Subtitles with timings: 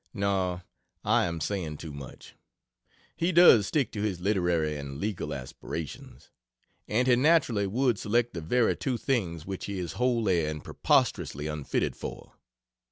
[0.15, 0.63] No,
[1.05, 2.33] I am saying too much
[3.15, 6.31] he does stick to his literary and legal aspirations;
[6.87, 11.45] and he naturally would select the very two things which he is wholly and preposterously
[11.45, 12.33] unfitted for.